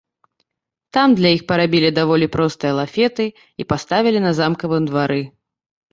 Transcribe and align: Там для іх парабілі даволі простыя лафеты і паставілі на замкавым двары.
Там 0.97 1.07
для 1.19 1.29
іх 1.39 1.43
парабілі 1.51 1.89
даволі 1.99 2.29
простыя 2.37 2.73
лафеты 2.79 3.25
і 3.65 3.69
паставілі 3.75 4.19
на 4.27 4.31
замкавым 4.39 4.83
двары. 4.93 5.21